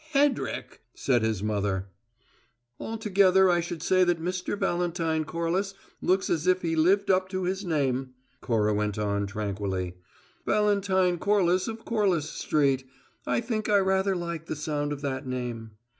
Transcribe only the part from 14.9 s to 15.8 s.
of that name."